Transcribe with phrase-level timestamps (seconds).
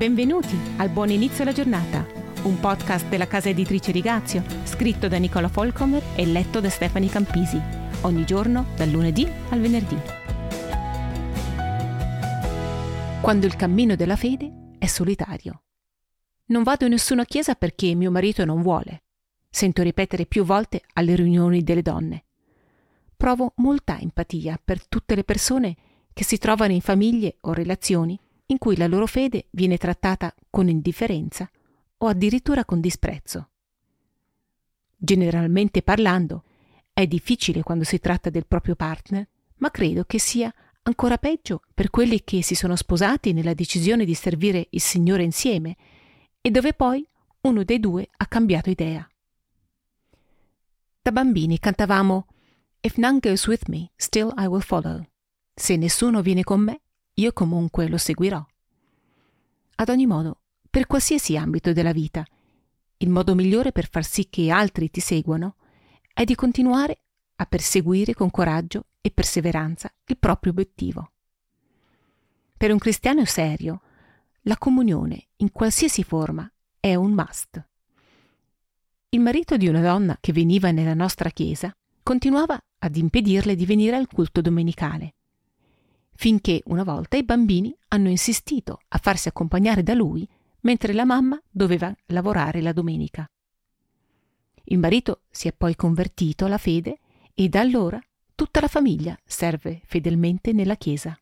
[0.00, 2.06] Benvenuti al Buon Inizio alla Giornata,
[2.44, 7.60] un podcast della casa editrice Rigazio, scritto da Nicola Folcomer e letto da Stefani Campisi,
[8.00, 9.98] ogni giorno dal lunedì al venerdì.
[13.20, 15.64] Quando il cammino della fede è solitario.
[16.46, 19.02] Non vado in nessuna chiesa perché mio marito non vuole.
[19.50, 22.24] Sento ripetere più volte alle riunioni delle donne.
[23.18, 25.76] Provo molta empatia per tutte le persone
[26.14, 28.18] che si trovano in famiglie o relazioni
[28.50, 31.50] in cui la loro fede viene trattata con indifferenza
[31.98, 33.50] o addirittura con disprezzo.
[34.96, 36.44] Generalmente parlando,
[36.92, 40.52] è difficile quando si tratta del proprio partner, ma credo che sia
[40.82, 45.76] ancora peggio per quelli che si sono sposati nella decisione di servire il Signore insieme
[46.40, 47.06] e dove poi
[47.42, 49.08] uno dei due ha cambiato idea.
[51.02, 52.26] Da bambini cantavamo
[52.82, 55.06] If none goes with me, still I will follow.
[55.54, 56.80] Se nessuno viene con me,
[57.20, 58.44] io comunque lo seguirò.
[59.76, 62.24] Ad ogni modo, per qualsiasi ambito della vita,
[62.98, 65.56] il modo migliore per far sì che altri ti seguano
[66.12, 67.00] è di continuare
[67.36, 71.12] a perseguire con coraggio e perseveranza il proprio obiettivo.
[72.56, 73.82] Per un cristiano serio,
[74.42, 77.62] la comunione, in qualsiasi forma, è un must.
[79.10, 83.96] Il marito di una donna che veniva nella nostra chiesa continuava ad impedirle di venire
[83.96, 85.14] al culto domenicale
[86.20, 90.28] finché una volta i bambini hanno insistito a farsi accompagnare da lui
[90.60, 93.26] mentre la mamma doveva lavorare la domenica.
[94.64, 96.98] Il marito si è poi convertito alla fede
[97.32, 97.98] e da allora
[98.34, 101.18] tutta la famiglia serve fedelmente nella chiesa.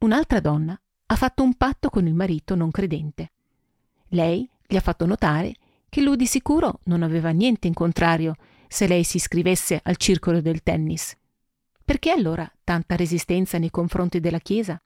[0.00, 3.32] Un'altra donna ha fatto un patto con il marito non credente.
[4.08, 5.54] Lei gli ha fatto notare
[5.88, 8.34] che lui di sicuro non aveva niente in contrario
[8.68, 11.16] se lei si iscrivesse al circolo del tennis
[11.84, 14.80] perché allora tanta resistenza nei confronti della Chiesa?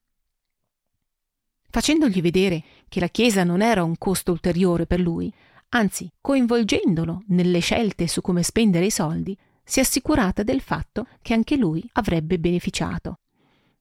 [1.70, 5.32] Facendogli vedere che la Chiesa non era un costo ulteriore per lui,
[5.70, 11.34] anzi coinvolgendolo nelle scelte su come spendere i soldi, si è assicurata del fatto che
[11.34, 13.18] anche lui avrebbe beneficiato.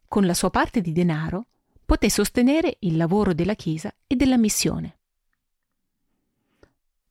[0.08, 1.48] Con la sua parte di denaro
[1.86, 4.98] poté sostenere il lavoro della Chiesa e della missione.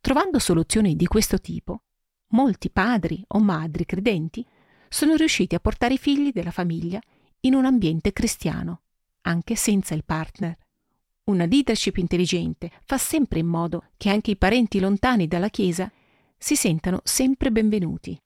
[0.03, 1.81] Trovando soluzioni di questo tipo,
[2.29, 4.47] molti padri o madri credenti
[4.89, 7.01] sono riusciti a portare i figli della famiglia
[7.41, 8.83] in un ambiente cristiano,
[9.23, 10.57] anche senza il partner.
[11.25, 15.91] Una leadership intelligente fa sempre in modo che anche i parenti lontani dalla Chiesa
[16.39, 18.19] si sentano sempre benvenuti.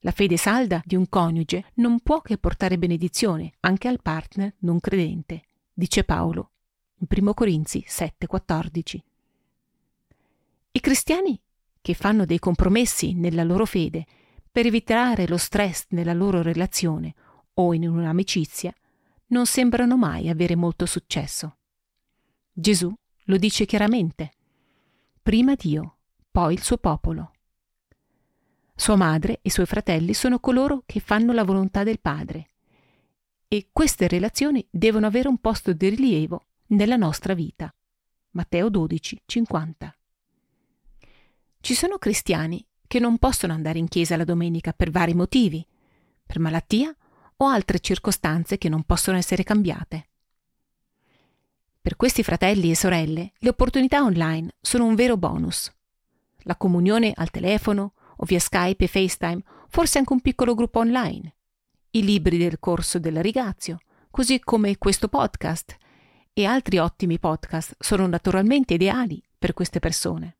[0.00, 4.78] La fede salda di un coniuge non può che portare benedizione anche al partner non
[4.78, 5.42] credente,
[5.72, 6.50] dice Paolo
[6.98, 9.02] in 1 Corinzi 7:14.
[10.72, 11.40] I cristiani
[11.80, 14.06] che fanno dei compromessi nella loro fede
[14.56, 17.14] per evitare lo stress nella loro relazione
[17.52, 18.72] o in un'amicizia,
[19.26, 21.58] non sembrano mai avere molto successo.
[22.50, 22.90] Gesù
[23.24, 24.32] lo dice chiaramente.
[25.20, 25.98] Prima Dio,
[26.30, 27.32] poi il suo popolo.
[28.74, 32.48] Sua madre e suoi fratelli sono coloro che fanno la volontà del Padre.
[33.48, 37.70] E queste relazioni devono avere un posto di rilievo nella nostra vita.
[38.30, 39.96] Matteo 12, 50.
[41.60, 45.66] Ci sono cristiani che non possono andare in chiesa la domenica per vari motivi,
[46.24, 46.94] per malattia
[47.38, 50.08] o altre circostanze che non possono essere cambiate.
[51.80, 55.72] Per questi fratelli e sorelle le opportunità online sono un vero bonus.
[56.40, 61.34] La comunione al telefono o via Skype e FaceTime, forse anche un piccolo gruppo online,
[61.90, 63.78] i libri del corso della Rigazio,
[64.10, 65.76] così come questo podcast
[66.32, 70.36] e altri ottimi podcast sono naturalmente ideali per queste persone.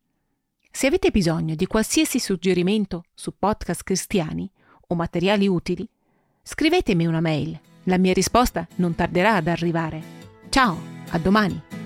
[0.77, 4.47] Se avete bisogno di qualsiasi suggerimento su podcast cristiani
[4.89, 5.89] o materiali utili,
[6.43, 7.59] scrivetemi una mail.
[7.85, 10.03] La mia risposta non tarderà ad arrivare.
[10.51, 10.79] Ciao,
[11.09, 11.86] a domani!